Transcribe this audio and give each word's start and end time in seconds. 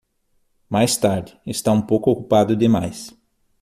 Mais 0.71 0.97
tarde, 0.99 1.39
está 1.45 1.71
um 1.71 1.79
pouco 1.83 2.09
ocupado 2.09 2.55
demais. 2.55 3.15